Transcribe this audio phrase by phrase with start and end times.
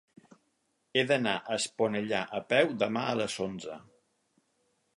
[0.97, 3.77] He d'anar a Esponellà a peu demà a les onze.